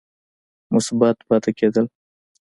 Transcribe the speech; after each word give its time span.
مثبت 0.75 1.15
پاتې 1.27 1.51
کېد 1.57 1.75
ل 1.83 1.85